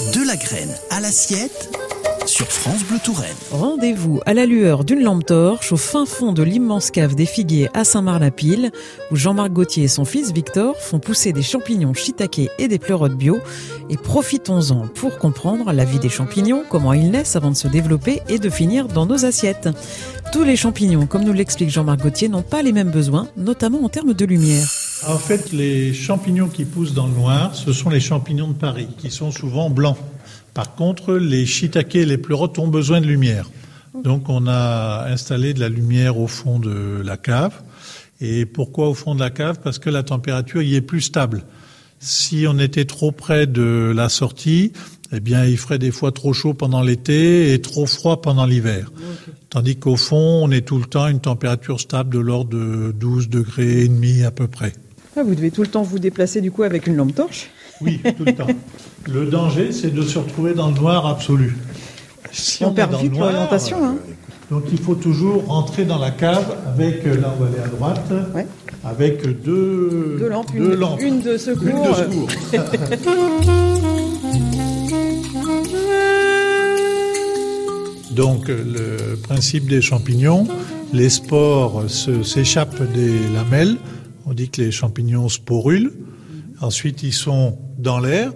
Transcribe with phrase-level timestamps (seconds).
[0.00, 1.70] De la graine à l'assiette
[2.24, 3.36] sur France Bleu Touraine.
[3.50, 7.68] Rendez-vous à la lueur d'une lampe torche au fin fond de l'immense cave des figuiers
[7.74, 8.72] à Saint-Marc-la-Pile
[9.10, 13.14] où Jean-Marc Gauthier et son fils Victor font pousser des champignons shiitake et des pleurotes
[13.14, 13.40] bio
[13.90, 18.22] et profitons-en pour comprendre la vie des champignons, comment ils naissent avant de se développer
[18.28, 19.68] et de finir dans nos assiettes.
[20.32, 23.90] Tous les champignons, comme nous l'explique Jean-Marc Gauthier, n'ont pas les mêmes besoins, notamment en
[23.90, 24.66] termes de lumière.
[25.06, 28.88] En fait, les champignons qui poussent dans le noir, ce sont les champignons de Paris,
[28.98, 29.96] qui sont souvent blancs.
[30.52, 33.48] Par contre, les shiitake et les pleurotes ont besoin de lumière.
[34.04, 37.62] Donc on a installé de la lumière au fond de la cave.
[38.20, 39.58] Et pourquoi au fond de la cave?
[39.62, 41.44] Parce que la température y est plus stable.
[41.98, 44.72] Si on était trop près de la sortie,
[45.12, 48.92] eh bien, il ferait des fois trop chaud pendant l'été et trop froid pendant l'hiver.
[49.48, 52.92] Tandis qu'au fond, on est tout le temps à une température stable de l'ordre de
[52.92, 54.72] 12 degrés et demi à peu près.
[55.16, 57.50] Ah, vous devez tout le temps vous déplacer du coup avec une lampe torche
[57.80, 58.46] Oui, tout le temps.
[59.08, 61.56] Le danger, c'est de se retrouver dans le noir absolu.
[62.30, 63.84] Si on, perd vite l'orientation.
[63.84, 63.96] Hein.
[64.50, 67.68] Donc il faut toujours rentrer dans la cave avec, euh, là on va aller à
[67.68, 68.12] droite,
[68.84, 70.50] avec deux, deux lampes,
[71.00, 71.66] une, de secours.
[71.66, 72.28] Une de secours.
[78.10, 80.46] Donc le principe des champignons,
[80.92, 83.76] les spores s'échappent des lamelles,
[84.26, 85.92] on dit que les champignons sporulent,
[86.60, 88.32] ensuite ils sont dans l'air,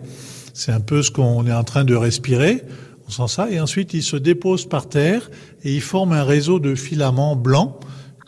[0.55, 2.63] c'est un peu ce qu'on est en train de respirer.
[3.07, 3.51] On sent ça.
[3.51, 5.29] Et ensuite, ils se déposent par terre
[5.63, 7.75] et ils forment un réseau de filaments blancs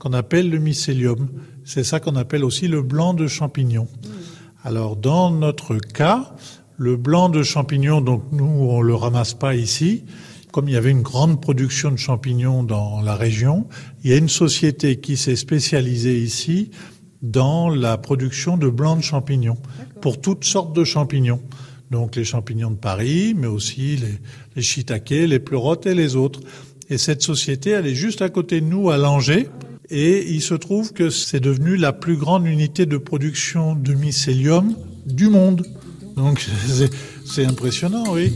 [0.00, 1.28] qu'on appelle le mycélium.
[1.64, 3.86] C'est ça qu'on appelle aussi le blanc de champignon.
[4.64, 6.34] Alors, dans notre cas,
[6.76, 10.04] le blanc de champignon, donc nous, on le ramasse pas ici.
[10.52, 13.66] Comme il y avait une grande production de champignons dans la région,
[14.02, 16.70] il y a une société qui s'est spécialisée ici
[17.22, 19.58] dans la production de blanc de champignons
[20.00, 21.40] pour toutes sortes de champignons
[21.90, 24.18] donc les champignons de Paris, mais aussi les,
[24.56, 26.40] les shiitake, les pleurotes et les autres.
[26.88, 29.48] Et cette société, elle est juste à côté de nous, à Langeais,
[29.88, 34.74] et il se trouve que c'est devenu la plus grande unité de production de mycélium
[35.06, 35.64] du monde.
[36.16, 36.44] Donc
[37.24, 38.32] c'est impressionnant, oui.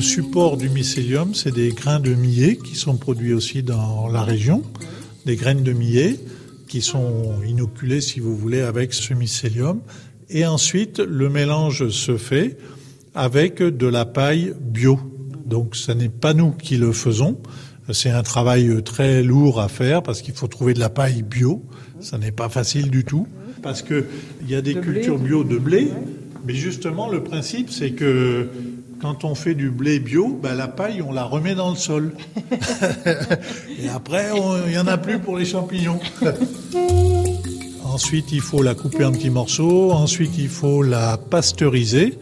[0.00, 4.22] Le support du mycélium, c'est des grains de millet qui sont produits aussi dans la
[4.22, 4.62] région,
[5.26, 6.18] des graines de millet
[6.68, 9.82] qui sont inoculés, si vous voulez, avec ce mycélium.
[10.30, 12.56] Et ensuite, le mélange se fait
[13.14, 14.98] avec de la paille bio.
[15.44, 17.36] Donc, ce n'est pas nous qui le faisons.
[17.92, 21.62] C'est un travail très lourd à faire parce qu'il faut trouver de la paille bio.
[22.00, 23.26] Ça n'est pas facile du tout
[23.62, 24.06] parce que
[24.40, 25.88] il y a des cultures bio de blé,
[26.46, 28.48] mais justement le principe c'est que
[29.00, 32.12] quand on fait du blé bio, ben, la paille, on la remet dans le sol.
[33.82, 34.28] Et après,
[34.66, 36.00] il n'y en a plus pour les champignons.
[37.84, 39.90] Ensuite, il faut la couper en petits morceaux.
[39.92, 42.18] Ensuite, il faut la pasteuriser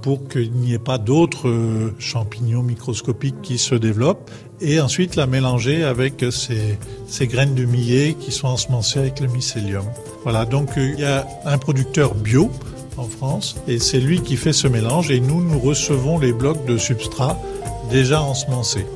[0.00, 4.30] pour qu'il n'y ait pas d'autres euh, champignons microscopiques qui se développent.
[4.60, 9.28] Et ensuite, la mélanger avec ces, ces graines de millet qui sont ensemencées avec le
[9.28, 9.84] mycélium.
[10.24, 12.50] Voilà, donc euh, il y a un producteur bio
[12.96, 16.64] en France et c'est lui qui fait ce mélange et nous, nous recevons les blocs
[16.66, 17.38] de substrat
[17.90, 18.86] déjà ensemencés.